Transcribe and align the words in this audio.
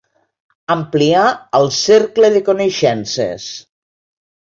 Ampliar 0.75 1.25
el 1.61 1.69
cercle 1.81 2.33
de 2.39 2.43
coneixences. 2.51 3.51